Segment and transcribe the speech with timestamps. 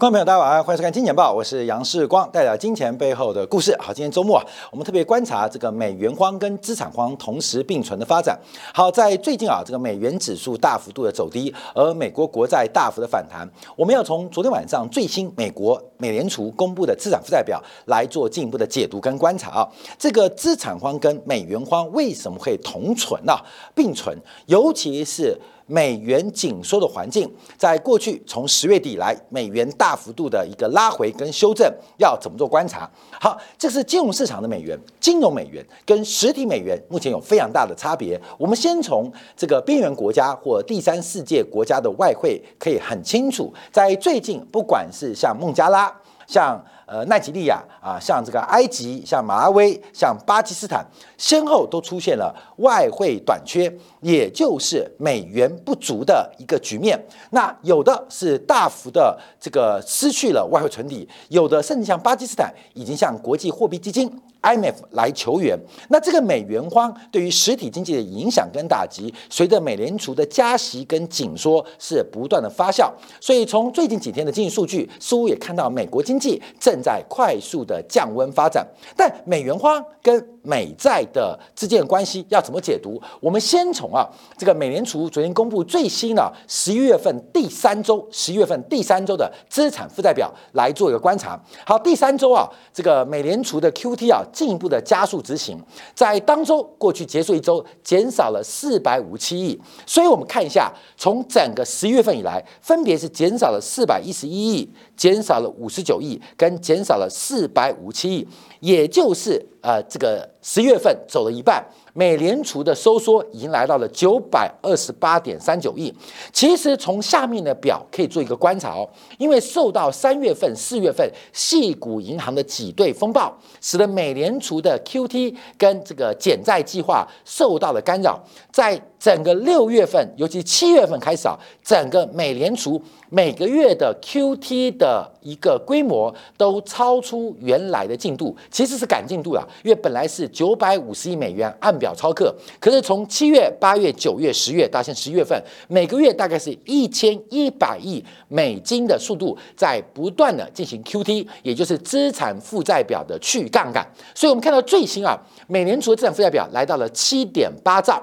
[0.00, 3.76] 观众朋友，大家晚上欢迎收看《金钱报》，我是杨世光，带来金钱背后的故事。
[3.78, 8.34] 好，今天周末啊，我们特别观察这个美元荒跟资产荒同时并存的发展。
[8.72, 13.46] 好，在最近啊，这个美元指数大幅度的走低，而美国国债大幅的反弹。
[13.76, 19.68] 我们要从昨天晚上最新美国美联储公布的资产负债表来做进一步的解读跟观察啊。
[19.98, 23.34] 这个资产荒跟美元荒为什么会同存呢？
[23.74, 25.38] 并存，尤其是。
[25.70, 32.90] 美元紧缩的环境，在过去从十月底以来，美元大幅度的一个拉回跟修正，要怎么做观察？
[33.20, 38.20] 好，这是金融市场的美元，金融美元跟实体美元目前有非常大的差别。
[38.36, 45.94] 我们先从这个边缘国家或第三世界国家的外汇，可以很清楚，在最近，不管是像孟加拉。
[46.26, 50.84] 像呃奈及利亚啊，像这个埃及，像马拉威，像巴基斯坦，
[51.16, 57.00] 先后都出现了外汇短缺，也就是美元不足的一个局面。
[57.30, 64.10] 那有的是大幅的这个失去了外汇存底，有的甚至像巴基斯坦已经向国际货币基金。
[64.42, 65.54] IMF 来求援，
[65.90, 83.00] 那这个美元荒对于实体经济的影响跟打击，随着美联储的加息跟紧缩是不断的发酵，所以从最近几天的经济数据，似乎也看到美国经济正在快速的降温发展，但美元花跟美债的之间的关系要怎么解读？
[83.20, 91.38] 我们先从啊这个美联储昨天公布最新的十一月份第三周，十一月份第三周的资产负债表来做一个观察。
[91.66, 94.24] 好，第三周啊，这个美联储的 QT 啊。
[94.32, 95.62] 进一步的加速执行，
[95.94, 99.60] 在当周过去结束一周，减少了四百五七亿。
[99.84, 108.28] 所以，我们看一下，从整个十一月份以来，分别是减少了四百一十一亿，减少了五十九亿，跟减少了四百五七亿，
[108.60, 111.64] 也就是呃，这个十月份走了一半。
[111.92, 115.92] 美联储的收缩已经来到了九百二十八点三九亿。
[116.32, 118.88] 其实从下面的表可以做一个观察哦，
[119.18, 128.20] 因为受到三月份、四月份系股银行的挤兑风暴，使得美联储的 QT 跟这个减债计划受到了干扰，
[128.52, 128.80] 在。
[129.00, 131.34] 整个六月份，尤其七月份开始啊，
[131.64, 132.78] 整个美联储
[133.08, 158.02] 每个月的 QT 的一个规模都超出原来的进度，其实是赶进度了，因为本来是九百五十亿美元按表超课，可是从七月、八月、九月、十月到现在十一月份，每个月大概是一千一百亿美金的速度在不断的进行 QT，也就是资产负债表的去杠杆，所以我们看到最新啊，美联储的资产负债表来到了七点八兆。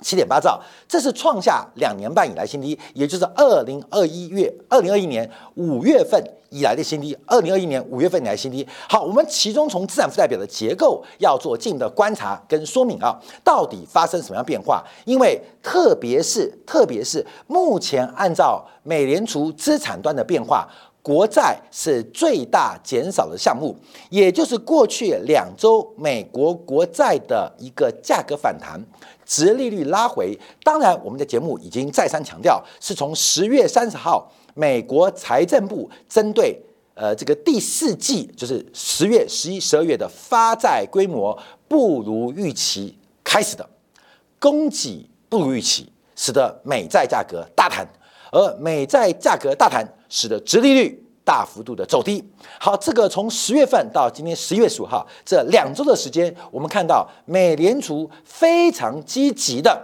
[0.00, 7.16] 七点八兆，这是创下两年半以来新低，也就是二零二一月、二零二一年五月份以来的新低。
[7.26, 8.66] 二零二一年五月份以来新低。
[8.88, 14.84] 好，我们其中从资产负债表的结构要做进一步的观察跟说明啊，到底发生什么样变化？
[15.04, 20.68] 因为特别是特别是目前按照美联储资产端的变化。
[21.06, 23.76] 国债是最大减少的项目，
[24.10, 28.84] 也就是过去两周美国国债的一个价格反弹，
[29.24, 30.36] 值利率拉回。
[30.64, 36.60] 当然，我们的节目已经再三强调，是从十月三十号美国财政部针对
[36.94, 43.64] 呃这个第四季，就是十月、十一、十二月的发债规模不如预期开始的，
[44.40, 47.86] 供给不如预期，使得美债价格大弹，
[48.36, 49.84] 而美债价格大弹。
[50.08, 52.24] 使得直利率大幅度的走低。
[52.60, 59.76] 好，这个从十月份到今天十一月十五号这两周的时间，我们看到美联储非常积极的。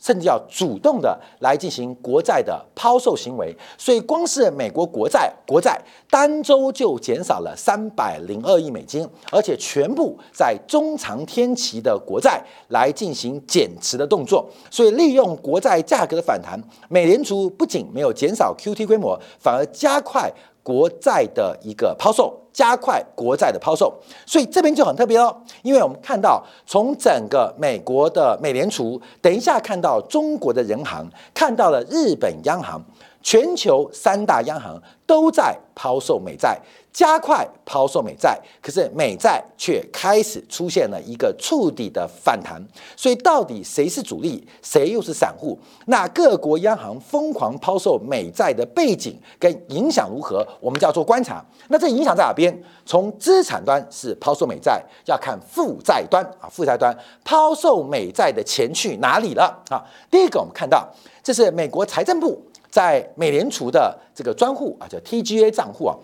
[0.00, 14.48] 甚至要主动的来进行国债的抛售行为，所以光是美国国债，国债单周就减少了三百零二亿美金，而且全部在中长天期的国债来进行减持的动作。
[14.70, 16.58] 所以利用国债价格的反弹，
[16.88, 20.32] 美联储不仅没有减少 QT 规模，反而加快。
[20.62, 23.92] 国债的一个抛售，加快国债的抛售，
[24.26, 32.80] 所以这边就很特别哦，因为我们看到从整个美国的美联储，等一下看到中国的人行，看到了日本央行，
[33.22, 36.60] 全球三大央行都在抛售美债。
[36.92, 42.60] 加快抛售美债，可是美债却开始出现了一个触底的反弹，
[42.96, 45.56] 所以到底谁是主力，谁又是散户？
[45.86, 50.44] 那各国央行疯狂抛售美债的背景跟影响如何？
[50.58, 51.40] 我们就要做观察。
[51.68, 52.52] 那这影响在哪边？
[52.84, 56.92] 从资产端是抛售美债，要看负债端啊，负债端
[57.24, 59.80] 抛售美债的钱去哪里了啊？
[60.10, 60.88] 第一个，我们看到
[61.22, 65.96] 这是美国财政部在美联储的这个专户啊，叫 TGA 账户啊。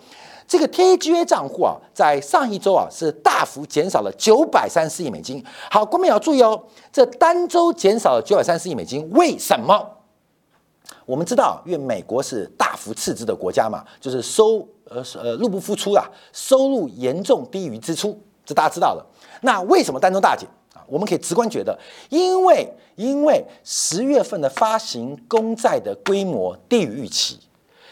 [0.47, 5.43] 这个 TGA 账户啊，在上一周啊是大幅减少了九百三十亿美金。
[5.69, 9.85] 好，国民要注意哦，这单周减少了九百三十亿美金，为什么？
[11.05, 19.05] 我们知道，因为美国是大幅赤字的国家嘛，就是收呃呃入不敷出啊，收入严重低于支出，这大家知道的。
[19.41, 20.47] 那为什么单周大减？
[20.87, 21.77] 我们可以直观觉得，
[22.09, 27.39] 因为因为十月份的发行公债的规模低于预期，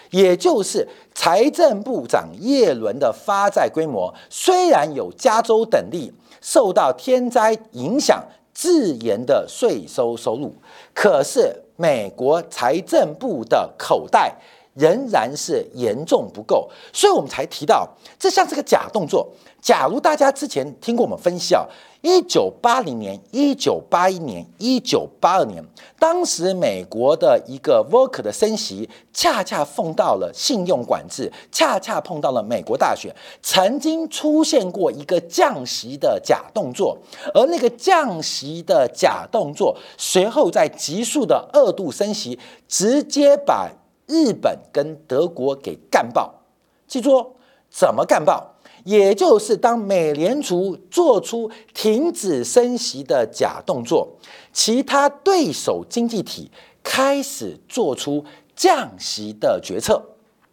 [0.10, 6.12] 也就是财政部长耶伦的发债规模虽然有加州等地
[6.42, 10.54] 受到天灾影响自延的税收收入，
[10.94, 14.36] 可是美国财政部的口袋。
[14.78, 17.88] 仍然是严重不够，所以我们才提到
[18.20, 19.26] 这像是个假动作。
[19.66, 21.66] 假如大家之前听过我们分析啊，
[22.04, 25.66] 一九八零年、一九八一年、一九八二年，
[25.98, 36.96] 当时美国的一个 v o k 的升息，恰恰碰到了信用管制，恰恰碰到了美国大选，曾经出现过一个降息的假动作，
[37.34, 43.72] 而那个降息的假动作，随后在急速的二度升息，直接把。
[44.08, 46.32] 日本跟德国给干爆，
[46.88, 47.32] 记住哦
[47.72, 48.54] 怎么干爆？
[48.86, 54.08] 也就是当美联储做出停止升息的假动作，
[54.54, 56.50] 其他对手经济体
[56.84, 58.24] 开始做出
[58.56, 60.02] 降息的决策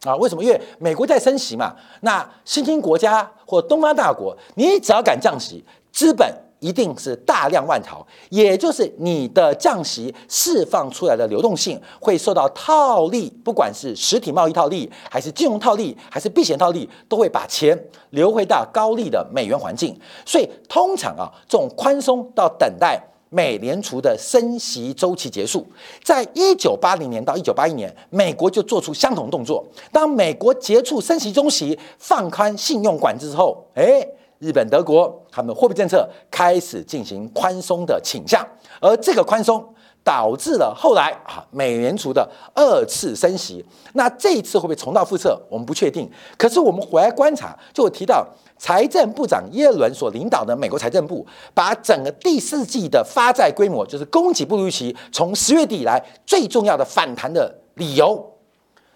[0.05, 0.17] 啊？
[0.17, 0.43] 为什么？
[0.43, 5.62] 因为美国在升息嘛，那新兴国家或东方大国，你只要敢降息，
[5.93, 6.35] 资本。
[6.62, 17.76] 一定是大量万逃，也就是你的降息释放出来的流动性会受到套利，不管是实体贸易套利，还是金融套利，还是避险套利，都会把钱
[18.11, 19.99] 流回到高利的美元环境。
[20.25, 25.67] 所以通常啊，这种宽松到等待美联储的升息周期结束，
[26.05, 29.67] 在一九八零年到一九八一年，美国就做出相同动作。
[29.91, 34.06] 当美国结束升息周期，放宽信用管制之后，哎。
[34.43, 38.44] 日本、德国，他们货币政策开始进行宽松的倾向，
[38.81, 39.65] 而这个宽松
[40.03, 43.65] 导致了后来啊，美联储的二次升息。
[43.93, 45.41] 那这一次会不会重蹈覆辙？
[45.49, 46.11] 我们不确定。
[46.37, 48.27] 可是我们回来观察，就提到
[48.59, 51.25] 财政部长耶伦所领导的美国财政部，
[51.55, 58.29] 把整个第四季的发债规模，就是供给不如预期，从十月底以来最重要的反弹的理由，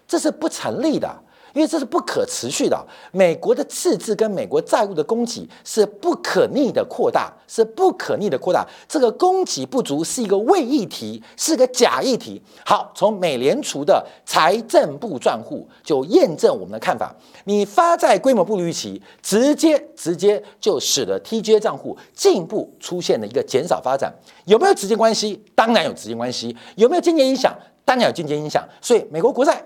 [0.08, 1.08] 这是不成立的。
[1.56, 2.78] 因为这是不可持续的，
[3.12, 8.62] 美国的赤字跟美国债务的供给是不可逆的扩大，是不可逆的扩大。
[8.86, 12.42] 这个供给不足是一个伪议题，是个假议题。
[12.66, 24.14] 好，从美联储的财政部账户就验证我们的看法：你发债规模不如预期，直接直接就使得 TGA 账户进一步出现了一个减少发展。
[24.44, 25.42] 有没有直接关系？
[25.54, 26.54] 当然有直接关系。
[26.74, 27.56] 有没有间接影响？
[27.86, 28.62] 当然有间接影响。
[28.82, 29.64] 所以美国国债。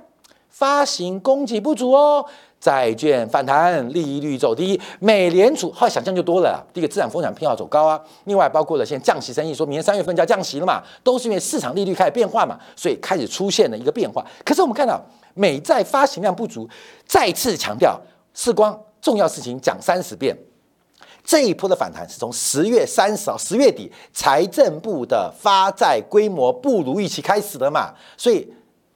[0.60, 2.22] 发行供给不足哦，
[2.60, 6.62] 债券反弹，利率走低，美联储好想象就多了。
[6.74, 14.22] 第一个资产风险偏好走高啊，另外包括了现在降息生意，说明年三月份就要降息了嘛，都是因为市场利率开始变化嘛，所以开始出现了一个变化。
[14.44, 15.00] 可是我们看到
[15.32, 16.68] 美债发行量不足，
[17.06, 17.98] 再次强调，
[18.34, 20.36] 世光重要事情讲三十遍，
[21.24, 28.46] 这一波的反弹是从十月三十号十月底财政部的发债规模不如预期开始的嘛，所以。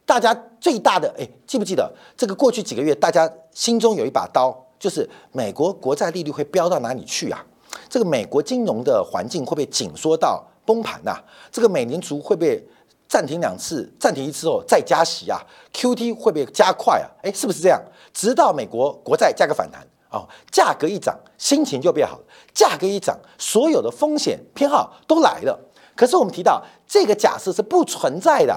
[0.06, 7.44] 大家最大的哎，记不记得这个过去几个月，大家心中有一把刀，就是美国国债利率会飙到哪里去啊？
[7.88, 11.16] 这个美国金融的环境会不会紧缩到崩盘呐？
[11.50, 12.62] 这个美联储会不会
[13.08, 15.40] 暂停两次，暂停一次后再加息啊
[15.72, 17.08] ？QT 会不会加快啊？
[17.22, 17.80] 哎，是不是这样？
[18.12, 22.18] 直到美国国债价格反弹哦，价格一涨，心情就变好；
[22.52, 25.58] 价格一涨，所有的风险偏好都来了。
[25.96, 28.54] 可是我们提到这个假设是不存在的。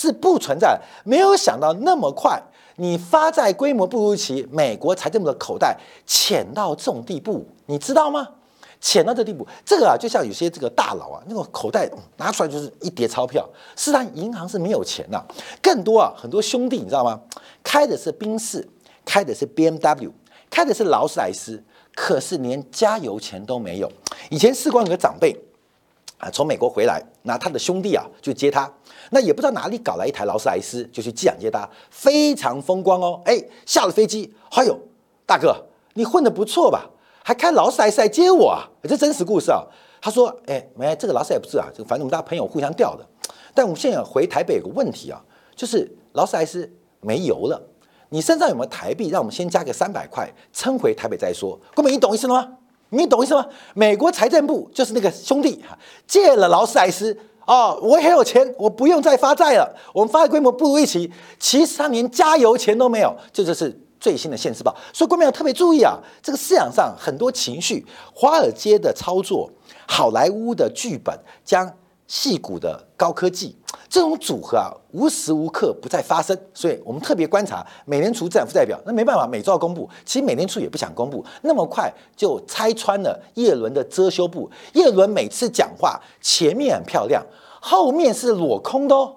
[0.00, 2.40] 是不存在，没有想到那么快，
[2.76, 5.76] 你发债规模不如其美国财政部的口袋
[6.06, 8.28] 浅到这种地步，你知道吗？
[8.80, 15.20] 浅到这地步，这个啊，就像有些这个大佬啊，那个口袋拿出来就是一叠钞票，实际上银行是没有钱的，
[15.60, 17.20] 更多啊，很多兄弟你知道吗？
[17.64, 18.64] 开的是宾士，
[19.04, 20.12] 开的是 B M W，
[20.48, 21.60] 开的是劳斯莱斯，
[21.96, 23.90] 可是连加油钱都没有。
[24.30, 25.36] 以前四光有个长辈。
[26.18, 28.70] 啊，从美国回来，那他的兄弟啊就接他，
[29.10, 33.20] 那也不知道哪里搞来一台劳斯莱斯，就去寄养接他，非常风光哦。
[33.24, 34.78] 哎，下了飞机，哎呦，
[35.24, 35.54] 大哥，
[35.94, 36.90] 你混得不错吧？
[37.22, 38.68] 还开劳斯莱斯来接我啊？
[38.82, 39.62] 这真实故事啊。
[40.00, 43.04] 他说，哎，没，这个劳斯也不是啊，就反正我们大家朋友互相调的。
[43.54, 45.20] 但我们现在回台北有个问题啊，
[45.54, 46.68] 就是劳斯莱斯
[47.00, 47.60] 没油了，
[48.08, 49.08] 你身上有没有台币？
[49.08, 51.58] 让我们先加个三百块，撑回台北再说。
[51.74, 52.57] 哥们，你懂意思了吗？
[52.90, 53.46] 你懂意思吗？
[53.74, 57.16] 美国财政部就是那个兄弟哈，借了劳斯莱斯
[57.46, 59.74] 哦，我很有钱，我不用再发债了。
[59.92, 63.14] 我们发的规模不如预期，其实他连加油钱都没有。
[63.32, 69.50] 这就是最新的现实报，所以观众要特别注意啊，这个市场上很多情绪，华尔街的操作，
[69.86, 71.70] 好莱坞的剧本将
[72.08, 73.54] 细股的高科技，
[73.88, 76.36] 这种组合啊，无时无刻不在发生。
[76.52, 79.88] 所以我们特别观察美联储资产负债表，那没办法，每周要公布。
[80.04, 84.50] 其实美联储也不想公布，那么快就拆穿了叶伦的遮羞布。
[84.72, 87.22] 叶伦每次讲话前面很漂亮，
[87.60, 89.14] 后面是裸空的哦。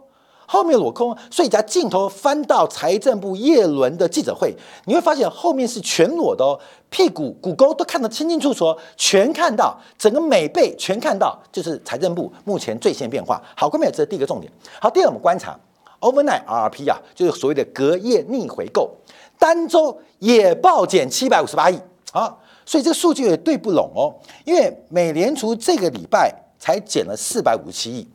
[0.52, 4.54] 后面裸空，所以只要镜头翻到财政部叶伦的记者会，
[4.84, 13.42] 你会发现后面是全裸的哦，屁股骨沟都看得清清楚楚，全看到，整个美背全看到，就是财政部目前最新变化。
[13.56, 14.52] 好，关面这是第一个重点。
[14.82, 15.58] 好，第二我们观察
[16.02, 18.92] overnight RRP 啊，就是所谓的隔夜逆回购，
[19.40, 21.80] 单周也暴减七百五十八亿
[22.12, 26.30] 啊，所以这个数据也对不拢哦，因为美联储这个礼拜
[26.60, 28.06] 才减了四百五十七亿。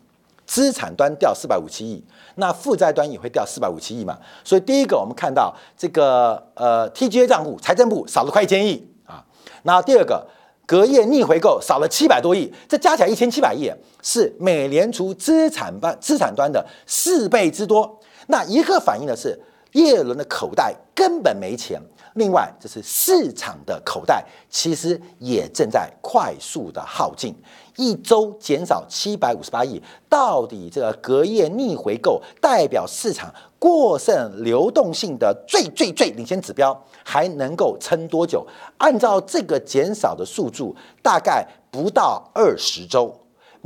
[0.46, 2.04] 资产端掉四百五七亿，
[2.36, 4.16] 那负债端也会掉四百五七亿嘛？
[4.44, 9.24] 所以第一个我们看到这个呃 TGA 账户财政部少了快一千亿啊，
[9.64, 10.26] 那第二个
[10.64, 13.70] 隔夜逆回购少了七百多亿，这加起来一千七百亿，
[14.02, 18.00] 是美联储资产端资产端的四倍之多。
[18.28, 19.40] 那一个反映的是
[19.72, 21.80] 耶伦的口袋根本没钱，
[22.16, 27.34] 另外这是市场的口袋其实也正在快速的耗尽。
[27.76, 38.46] 一周减少七百五十八亿，到底这个隔夜逆回购代表市场过剩流动性的最最最领先指标，还能够撑多久？
[38.78, 43.14] 按照这个减少的速度，大概不到二十周，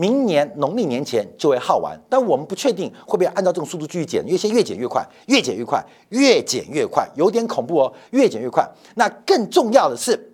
[0.01, 1.95] 明年农历年前就会耗完。
[2.09, 8.67] 但我们不确定会不会按照这种速度继续减，因为现越减越快，越减越快，越减越快，有点恐怖哦，越减越快。
[8.95, 10.29] 那更重要的是。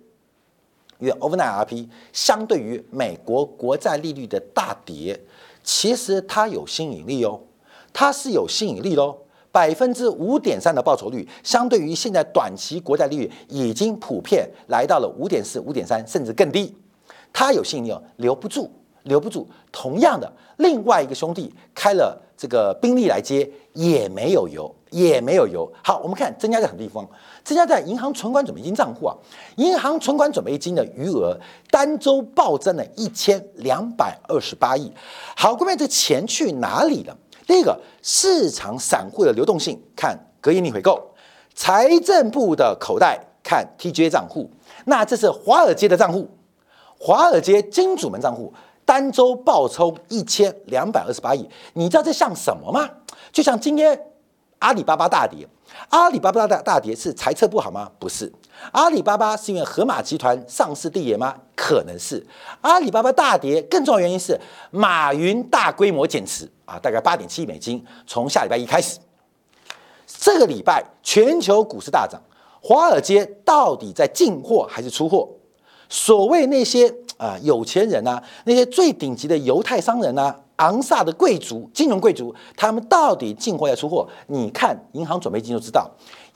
[0.99, 5.19] 因为 overnight RP 相对于美国国债利率的大跌，
[5.63, 7.39] 其实它有吸引力哦，
[7.93, 9.15] 它是有吸引力的哦。
[9.51, 16.75] 百分之五点三的报酬率，相对于现在短期国债利率已经普遍来到了五点四、五点三，甚至更低，
[17.31, 18.69] 它有吸引力哦，留不住，
[19.07, 19.47] 留不住。
[19.71, 25.71] 同样的，另外一个兄弟开了这个宾利来接，也没有油，也没有油。
[25.83, 27.07] 好，我们看增加在什么地方？
[27.43, 29.15] 增加在银行存款准备金账户啊，
[29.55, 31.37] 银行存款准备金的余额
[31.71, 34.91] 单周暴增了一千两百二十八亿。
[35.35, 37.17] 好，各位，这钱去哪里了？
[37.47, 41.01] 第一个，市场散户的流动性看隔夜逆回购，
[41.55, 44.49] 财政部的口袋看 TGA 账户。
[44.83, 46.29] 那这是华尔街的账户，
[46.99, 48.53] 华尔街金主们账户
[48.87, 51.45] 单周暴冲一千两百二十八亿。
[51.73, 52.89] 你知道这像什么吗？
[53.33, 53.99] 就像今天
[54.59, 55.45] 阿里巴巴大跌。
[55.89, 57.91] 阿里巴巴大大跌是财测不好吗？
[57.99, 58.31] 不是，
[58.71, 61.35] 阿里巴巴是因为河马集团上市地延吗？
[61.57, 62.25] 可能是。
[62.61, 64.39] 阿里巴巴大跌更重要原因是
[64.71, 68.97] 马云大规模减持啊，大概八点七亿美金，从下礼拜一开始，
[70.07, 72.19] 这个礼拜全球股市大涨，
[72.61, 75.27] 华尔街到底在进货还是出货？
[75.89, 80.35] 所谓那些啊有钱人呐，那些最顶级的犹太商人呐。
[80.57, 84.09] 昂萨的贵族、金融贵族，他们到底进货要出货？
[84.25, 85.87] 你看银行准备金就知道，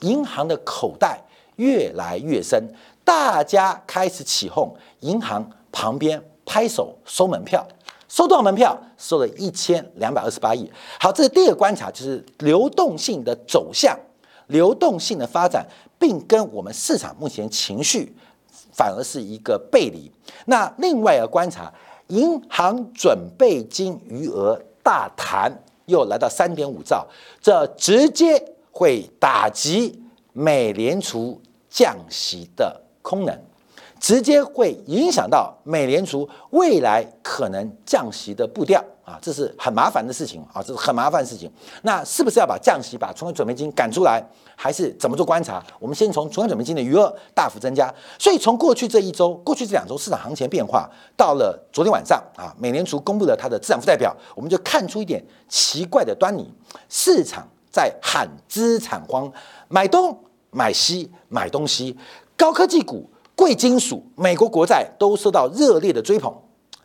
[0.02, 1.20] 银行的口袋
[1.56, 2.72] 越来越深，
[3.02, 7.66] 大家开始起哄，银行旁边拍手收门票，
[8.06, 8.80] 收多少门票？
[8.96, 10.70] 收了一千两百二十八亿。
[11.00, 13.98] 好，这是第二个观察，就是流动性的走向，
[14.46, 15.66] 流动性的发展，
[15.98, 18.14] 并跟我们市场目前情绪
[18.72, 20.10] 反而是一个背离。
[20.46, 21.72] 那另外要观察。
[22.08, 25.50] 银行准备金余额大弹，
[25.86, 27.06] 又来到三点五兆，
[27.40, 29.98] 这直接会打击
[30.34, 33.34] 美联储降息的空能，
[34.02, 38.84] 直接会影响到美联储未来可能降息的步调。
[39.04, 41.50] 啊，这是很麻烦的事情啊，这是很麻烦的事情。
[41.82, 45.60] 那是不是要把降息、把存款准备金赶出来，还是怎么做观察？
[45.80, 47.92] 我们先从存款准备金的余额大幅增加。
[48.16, 56.48] 所以从过去这一周、过去这两周市场行情变化，到了昨天晚上啊，美联储公布了它的资产负债表，我们就看出一点奇怪的端倪：
[56.88, 59.30] 市场在喊资产荒，
[59.66, 60.16] 买东
[60.52, 61.98] 买西买东西，
[62.36, 66.34] 高科技股、贵金属、美国国债都受到热烈的追捧。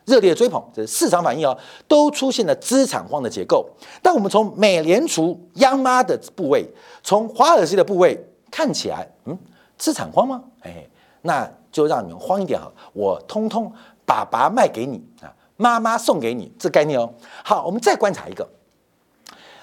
[0.04, 1.54] 热烈追捧，这是市场反应哦，
[1.86, 3.68] 都出现了资产荒的结构。
[4.02, 6.66] 但我们从美联储央妈的部位，
[7.02, 8.18] 从华尔街的部位
[8.50, 9.38] 看起来，嗯，
[9.76, 10.42] 资产荒吗？
[10.62, 10.88] 哎，
[11.20, 13.70] 那就让你们慌一点哈，我通通
[14.06, 15.28] 爸爸卖给你啊，
[15.58, 17.12] 妈妈送给你，这概念哦。
[17.44, 18.48] 好，我们再观察一个。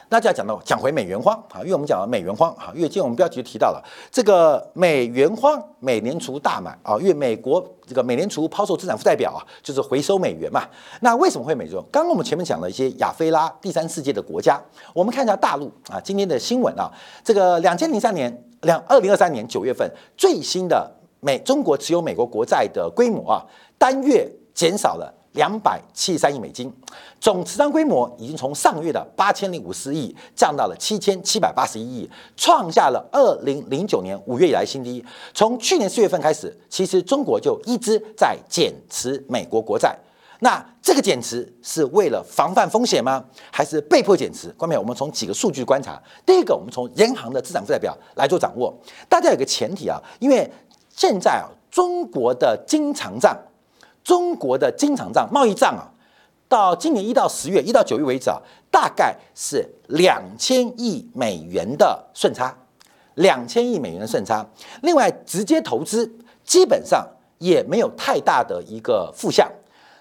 [0.09, 10.63] 那就要讲到讲回美元荒啊，因为我们讲了美元荒啊，因为今天我们标题就提到了这个美元荒，美联储大买啊，因为美国这个美联储抛售资产负债表啊，就是回收美元嘛。
[11.01, 11.73] 那为什么会美元？
[11.91, 14.61] 刚刚我们前面讲了一些亚非拉第三世界的国家，
[14.93, 16.91] 我们看一下大陆啊，今天的新闻啊，
[17.23, 23.45] 这个两千零三年两二零二三年九月份最新的美中国持有美国国债的规模啊，
[23.77, 26.73] 单月减少了两百七十三亿美金，
[27.19, 35.05] 总持仓规模已经从上月的八千零五十亿降到了七千七百八十一亿，创下了二零零九年五月以来新低。
[35.33, 39.95] 从去年四月份开始，其实中国就一直在减持美国国债。
[40.39, 43.23] 那这个减持是为了防范风险吗？
[43.49, 44.49] 还是被迫减持？
[44.57, 46.01] 关面我们从几个数据观察。
[46.25, 48.73] 第一个，我们从银行的资产负债表来做掌握。
[49.07, 50.49] 大家有个前提啊，因为
[50.89, 53.35] 现在啊，中国的经常账，
[54.05, 55.89] 中国的经常账贸易账啊，
[56.47, 58.39] 到今年一到十月，一到九月为止啊，
[58.71, 62.55] 大概是两千亿美元的顺差，
[63.15, 64.45] 两千亿美元的顺差。
[64.83, 66.09] 另外，直接投资
[66.43, 67.03] 基本上
[67.39, 69.51] 也没有太大的一个负向。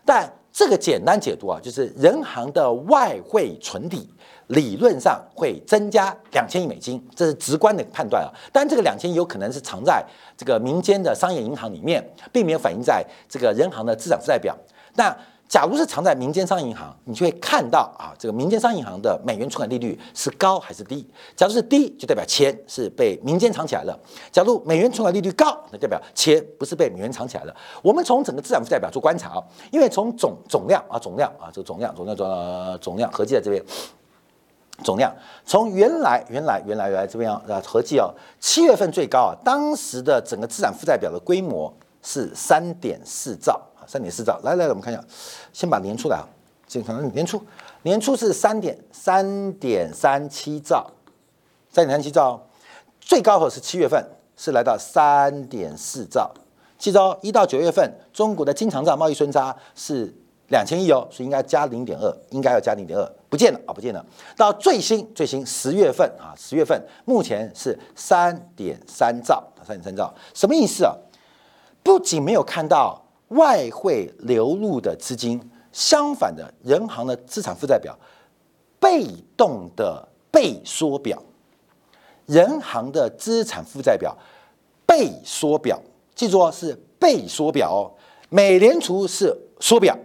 [0.05, 4.09] 但这个简单解读啊，就是人行的外汇存底
[4.49, 8.29] 理论上会增加两千亿美金，这是直观的判断啊。
[8.53, 10.05] 但这个两千亿有可能是藏在
[10.37, 14.57] 这个民间的商业银行里面，并没有反映在这个人行的资产负债表。
[14.95, 21.07] 那假如是藏在民间商业银行，你就会看到啊，这个民间商业银行的美元存款利率是高还是低？
[21.37, 23.95] 假如是低，就代表钱是被民间藏起来了；
[24.33, 27.55] 假如美元存款利率高，那代表钱不是被美元藏起来了。
[27.83, 33.63] 我们从整个资产负债表做观察啊，因为从总总量啊，总量啊，这个总量、总量、总总量合计在这边，
[34.83, 35.15] 总量
[35.47, 43.87] 从原来、原来、原来、原来这边啊，合计啊，七月份最高啊，当时的整个资产负债表的规模是三点四兆啊。
[43.87, 45.05] 三点四兆，来来，我们看一下，
[45.53, 46.25] 先把年初来啊，
[46.67, 47.41] 先看年初，
[47.83, 50.91] 年初是三点三点三七兆，
[51.71, 52.41] 三点三七兆，
[52.99, 54.03] 最高的是七月份
[54.37, 56.33] 是来到三点四兆，
[56.79, 60.13] 记住一到九月份中国的经常账贸易顺差是
[60.49, 64.05] 两千亿哦，所以应该加零点二，应该要加零点二，不见了啊，不见了。
[64.37, 70.95] 到最新最新十月份啊，十月份目前是三点三兆，三点三兆，什么意思啊？
[71.83, 73.01] 不仅没有看到。
[73.29, 75.41] 外汇流入的资金，
[75.73, 77.99] 相反的，人行的资产负债表
[78.79, 81.21] 被动的被缩表，
[82.27, 84.17] 人行的资产负债表
[84.87, 85.83] 被缩表，
[86.15, 87.91] 记住哦，是被缩表哦。
[88.29, 89.97] 美联储是缩表，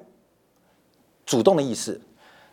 [1.29, 2.01] 主动的意思，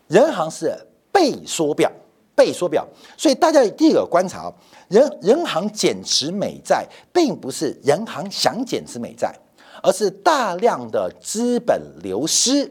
[0.07, 0.71] 人行是
[1.11, 1.91] 被缩表，
[2.35, 2.87] 被缩表。
[3.17, 4.53] 所以大家第一个观察，
[4.87, 9.33] 人人行减持美债，并不是人行想减持美债。
[9.83, 12.69] 而是大量的资本流失，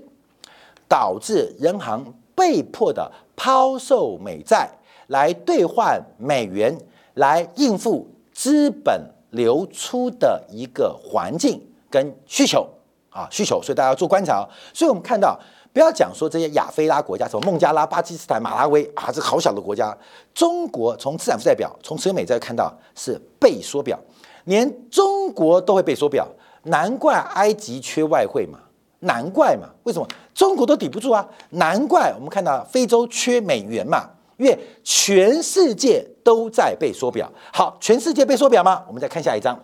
[0.88, 4.68] 导致人行被迫的抛售美债
[5.06, 6.76] 来兑换美元，
[7.14, 12.68] 来应付资本流出的一个环境跟需求
[13.08, 14.44] 啊需求，所以大家要做观察。
[14.74, 15.38] 所以我们看到，
[15.76, 19.94] 不要讲说这些亚非拉国家，什么孟加拉、巴基斯坦、马拉维啊，这好小的国家，
[20.32, 24.00] 中国从资产负债表、从持有美债看到是被缩表，
[24.44, 26.26] 连中国都会被缩表。
[26.62, 28.58] 难怪埃及缺外汇嘛，
[29.00, 31.28] 难怪嘛，为什么中国都抵不住啊？
[31.50, 34.08] 难怪我们看到非洲缺美元嘛，
[34.38, 37.30] 因为全世界都在被缩表。
[37.52, 38.82] 好，全世界被缩表吗？
[38.88, 39.62] 我们再看下一张，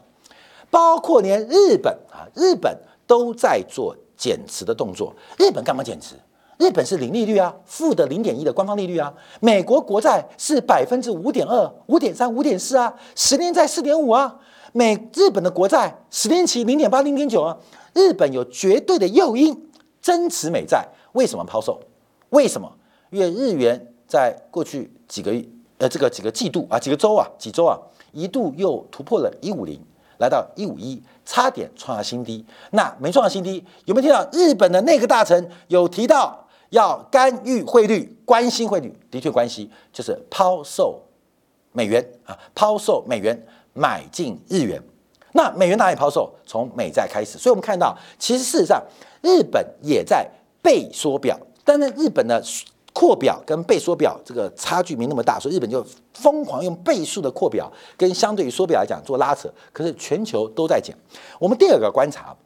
[0.71, 5.15] 包括连日本啊，日本都在做减持的动作。
[5.39, 6.15] 日本干嘛减持？
[6.59, 9.13] 日本是零利率啊，负的零点一的官方利率啊。
[9.41, 14.39] 美国国债是百分之五点二、五点三、五点四啊，十年债四点五啊。
[14.73, 17.59] 美日本的国债十年期零点八零点九啊，
[17.95, 19.69] 日本有绝对的诱因
[20.01, 21.81] 增持美债，为什么抛售？
[22.31, 22.73] 为什么？
[23.11, 25.31] 因为日元在过去几个
[25.79, 27.77] 呃这个几个季度啊几个周啊几周啊
[28.13, 29.79] 一度又突破了一五零，
[30.19, 32.45] 来到一五一，差点创下新低。
[32.71, 38.95] 那没创下新低，有没有听到日本的那个大臣有提到要干预汇率、关心汇率？
[39.11, 41.03] 的确关系就是抛售
[41.73, 43.47] 美元啊，抛售美元。
[43.75, 44.79] 买进日元，
[45.33, 46.31] 那美元哪里抛售？
[46.45, 48.83] 从美债开始，所以我们看到，其实事实上，
[49.23, 50.29] 日本也在
[50.61, 52.39] 被缩表，但是日本的
[52.93, 59.51] 扩表跟被缩表这个差距没那么大，所以日本就疯狂用倍数的扩表跟相对于缩表来讲做拉扯。
[59.73, 60.95] 可是全球都在减。
[61.39, 62.37] 我们第二个观察，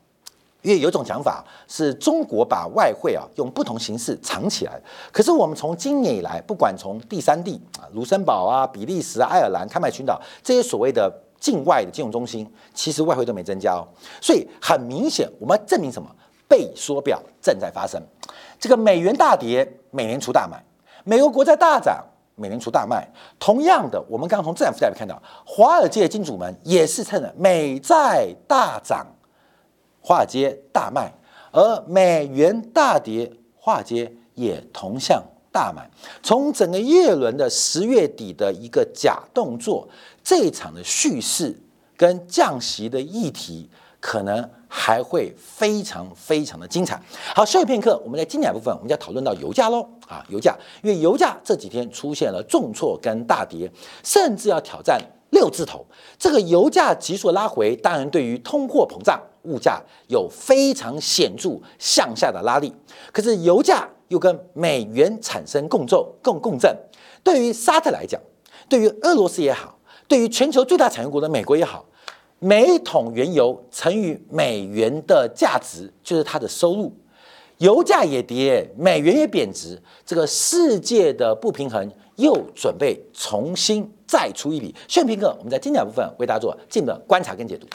[0.63, 4.81] 因为有种讲法是中国把外汇啊用不同形式藏起来，
[5.13, 13.87] 可是我们从今年以来，不管从第三地啊，卢森堡啊、比利时、爱尔兰、开曼群岛这些所谓的境外的金融中心，其实外汇都没增加哦，
[14.21, 16.09] 所以很明显，我们要证明什么？
[16.49, 18.01] 被缩表正在发生。
[18.59, 20.59] 这个美元大跌，美联储大买；
[21.05, 23.07] 美国国债大涨，美联储大卖。
[23.39, 29.07] 同样的，我们刚刚从资产负债表看到，华尔街的金主们也是趁着美债大涨，
[30.01, 31.11] 华尔街大卖；
[31.53, 35.89] 而美元大跌，华尔街也同向大买。
[36.23, 39.89] 从整个叶轮的十月底的一个假动作。
[40.29, 41.57] 这一场的叙事
[41.97, 47.01] 跟降息的议题，可能还会非常非常的精彩。
[47.35, 53.73] 好，休息片刻，我们在精彩部分，我们就要讨论到油价喽啊，油价，因为油价这几天出现了重挫跟大跌，
[54.05, 55.87] 甚至要挑战六字头。
[56.19, 62.71] 这个油价急速拉回，当然对于通货膨胀、物价有非常显著向下的拉力。
[63.11, 66.77] 可是油价又跟美元产生共奏共共振，
[67.25, 68.21] 对于沙特来讲，
[68.69, 71.87] 对于俄罗斯也好，对于全球最大产油国的美国也好。
[72.39, 76.93] 每桶原油乘以美元的价值，就是它的收入。
[77.59, 84.75] 油价也跌，美元也贬值，这个世界的不平衡又准备重新再出一笔。
[84.87, 87.67] 炫平哥，我们在精讲部分为大家做进一步观察跟解读。